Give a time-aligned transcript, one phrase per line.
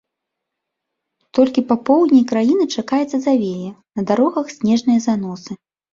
[1.39, 5.51] Толькі па поўдні краіны чакаецца завея, на дарогах снежныя заносы.